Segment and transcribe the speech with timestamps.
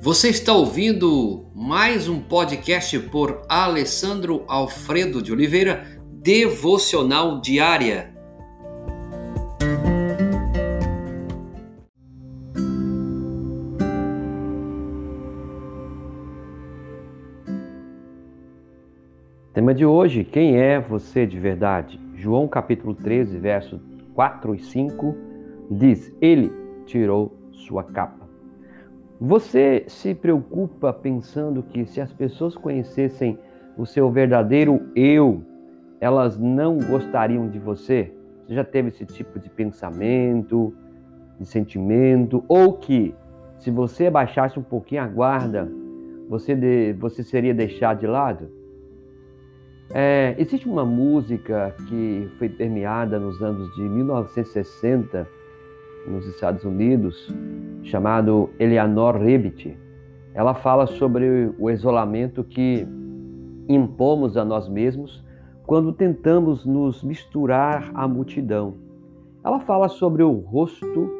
[0.00, 8.14] Você está ouvindo mais um podcast por Alessandro Alfredo de Oliveira, Devocional Diária.
[19.52, 22.00] Tema de hoje: Quem é você de verdade?
[22.14, 23.80] João capítulo 13, versos
[24.14, 25.16] 4 e 5
[25.72, 26.52] diz: Ele
[26.86, 28.27] tirou sua capa.
[29.20, 33.36] Você se preocupa pensando que se as pessoas conhecessem
[33.76, 35.42] o seu verdadeiro eu,
[36.00, 38.12] elas não gostariam de você?
[38.46, 40.72] Você já teve esse tipo de pensamento,
[41.38, 42.44] de sentimento?
[42.46, 43.12] Ou que
[43.58, 45.68] se você abaixasse um pouquinho a guarda,
[46.28, 48.48] você, de, você seria deixado de lado?
[49.92, 55.26] É, existe uma música que foi permeada nos anos de 1960
[56.08, 57.34] nos Estados Unidos,
[57.82, 59.78] chamado Eleanor Ribbit.
[60.34, 62.86] Ela fala sobre o isolamento que
[63.68, 65.24] impomos a nós mesmos
[65.66, 68.74] quando tentamos nos misturar à multidão.
[69.44, 71.10] Ela fala sobre o rosto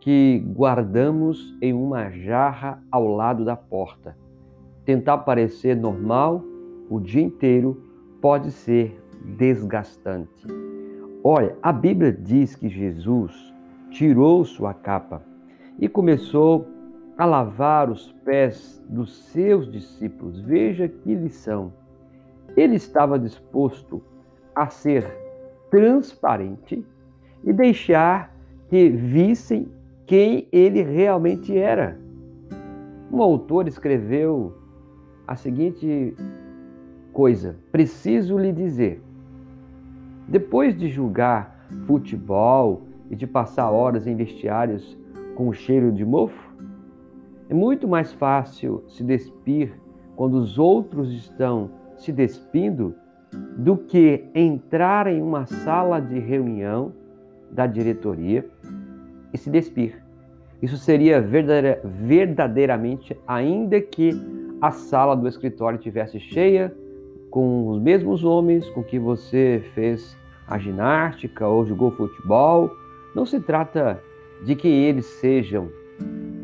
[0.00, 4.16] que guardamos em uma jarra ao lado da porta.
[4.84, 6.44] Tentar parecer normal
[6.88, 7.82] o dia inteiro
[8.20, 9.00] pode ser
[9.36, 10.46] desgastante.
[11.24, 13.52] Olha, a Bíblia diz que Jesus
[13.90, 15.22] tirou sua capa
[15.78, 16.66] e começou
[17.16, 20.40] a lavar os pés dos seus discípulos.
[20.40, 21.72] Veja que lição.
[22.56, 24.02] Ele estava disposto
[24.54, 25.04] a ser
[25.70, 26.84] transparente
[27.44, 28.34] e deixar
[28.68, 29.68] que vissem
[30.06, 31.98] quem ele realmente era.
[33.12, 34.56] Um autor escreveu
[35.26, 36.14] a seguinte
[37.12, 39.02] coisa: preciso lhe dizer.
[40.28, 44.98] Depois de julgar futebol e de passar horas em vestiários
[45.34, 46.54] com o cheiro de mofo,
[47.48, 49.72] é muito mais fácil se despir
[50.16, 52.94] quando os outros estão se despindo
[53.56, 56.92] do que entrar em uma sala de reunião
[57.50, 58.44] da diretoria
[59.32, 60.02] e se despir.
[60.60, 64.10] Isso seria verdadeiramente, ainda que
[64.60, 66.74] a sala do escritório tivesse cheia
[67.30, 70.16] com os mesmos homens com que você fez
[70.48, 72.70] a ginástica ou jogou futebol.
[73.16, 74.02] Não se trata
[74.44, 75.70] de que eles sejam,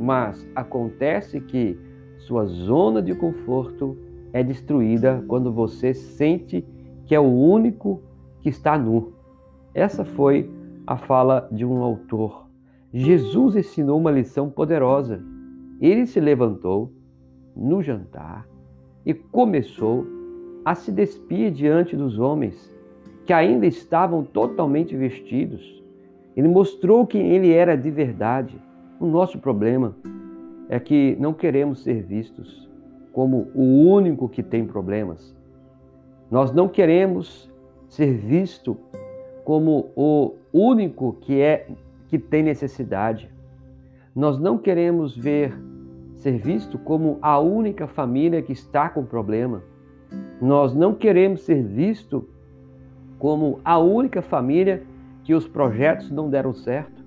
[0.00, 1.78] mas acontece que
[2.18, 3.96] sua zona de conforto
[4.32, 6.66] é destruída quando você sente
[7.04, 8.02] que é o único
[8.40, 9.12] que está nu.
[9.72, 10.50] Essa foi
[10.84, 12.48] a fala de um autor.
[12.92, 15.22] Jesus ensinou uma lição poderosa.
[15.80, 16.92] Ele se levantou
[17.54, 18.44] no jantar
[19.04, 20.04] e começou
[20.64, 22.74] a se despir diante dos homens,
[23.24, 25.76] que ainda estavam totalmente vestidos.
[26.36, 28.60] Ele mostrou quem ele era de verdade.
[29.00, 29.96] O nosso problema
[30.68, 32.68] é que não queremos ser vistos
[33.12, 35.34] como o único que tem problemas.
[36.30, 37.50] Nós não queremos
[37.88, 38.76] ser visto
[39.44, 41.68] como o único que é
[42.08, 43.30] que tem necessidade.
[44.14, 45.56] Nós não queremos ver
[46.16, 49.62] ser visto como a única família que está com problema.
[50.40, 52.22] Nós não queremos ser vistos
[53.18, 54.82] como a única família
[55.26, 57.04] que os projetos não deram certo,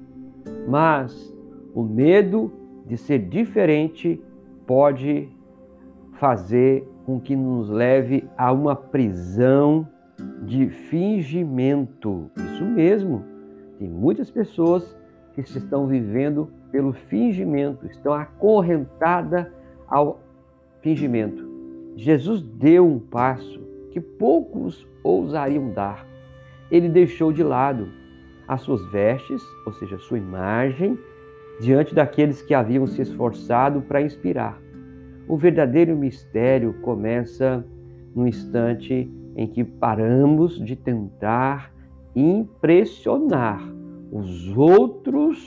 [0.67, 1.33] mas
[1.73, 2.51] o medo
[2.85, 4.21] de ser diferente
[4.67, 5.29] pode
[6.15, 9.87] fazer com que nos leve a uma prisão
[10.43, 12.29] de fingimento.
[12.35, 13.23] Isso mesmo.
[13.79, 14.97] Tem muitas pessoas
[15.33, 19.47] que se estão vivendo pelo fingimento, estão acorrentadas
[19.87, 20.19] ao
[20.81, 21.47] fingimento.
[21.95, 26.05] Jesus deu um passo que poucos ousariam dar.
[26.69, 27.97] Ele deixou de lado
[28.49, 30.97] as suas vestes, ou seja, sua imagem,
[31.61, 34.59] diante daqueles que haviam se esforçado para inspirar.
[35.27, 37.63] O verdadeiro mistério começa
[38.15, 41.71] no instante em que paramos de tentar
[42.15, 43.61] impressionar
[44.11, 45.39] os outros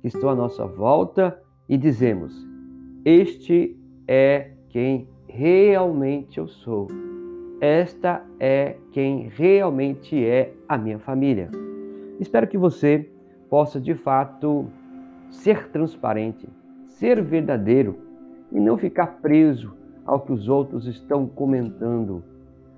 [0.00, 1.38] que estão à nossa volta
[1.68, 2.34] e dizemos:
[3.04, 3.76] Este
[4.08, 6.88] é quem realmente eu sou.
[7.60, 11.63] Esta é quem realmente é a minha família.
[12.20, 13.08] Espero que você
[13.48, 14.66] possa de fato
[15.30, 16.48] ser transparente,
[16.88, 17.98] ser verdadeiro
[18.52, 19.74] e não ficar preso
[20.04, 22.22] ao que os outros estão comentando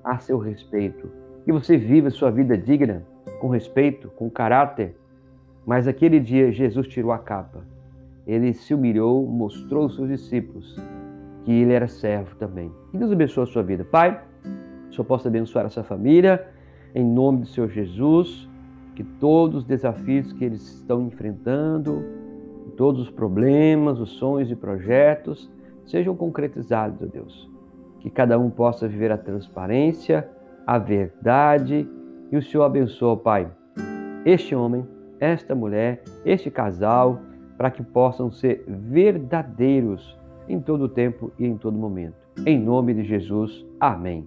[0.02, 1.10] a seu respeito.
[1.44, 3.04] Que você viva sua vida digna,
[3.40, 4.96] com respeito, com caráter.
[5.64, 7.64] Mas aquele dia Jesus tirou a capa.
[8.26, 10.76] Ele se humilhou, mostrou aos seus discípulos
[11.44, 12.72] que ele era servo também.
[12.90, 13.84] Que Deus abençoe a sua vida.
[13.84, 14.20] Pai,
[14.96, 16.48] Senhor possa abençoar essa família,
[16.94, 18.48] em nome do Senhor Jesus,
[18.96, 22.02] que todos os desafios que eles estão enfrentando,
[22.76, 25.50] todos os problemas, os sonhos e projetos,
[25.84, 27.48] sejam concretizados, ó Deus.
[28.00, 30.28] Que cada um possa viver a transparência,
[30.66, 31.86] a verdade
[32.32, 33.48] e o Senhor abençoe, Pai,
[34.24, 34.84] este homem,
[35.20, 37.20] esta mulher, este casal,
[37.56, 42.16] para que possam ser verdadeiros em todo tempo e em todo momento.
[42.44, 44.26] Em nome de Jesus, amém.